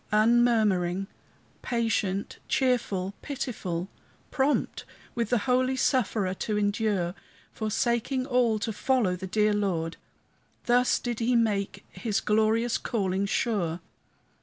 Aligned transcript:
Unmurmuring, 0.11 1.05
patient, 1.61 2.39
cheerful, 2.47 3.13
pitiful, 3.21 3.87
Prompt 4.31 4.83
with 5.13 5.29
the 5.29 5.37
holy 5.45 5.75
sufferer 5.75 6.33
to 6.33 6.57
endure, 6.57 7.13
Forsaking 7.51 8.25
all 8.25 8.57
to 8.57 8.73
follow 8.73 9.15
the 9.15 9.27
dear 9.27 9.53
Lord, 9.53 9.97
Thus 10.65 10.97
did 10.97 11.19
he 11.19 11.35
make 11.35 11.85
his 11.91 12.19
glorious 12.19 12.79
calling 12.79 13.27
sure. 13.27 13.79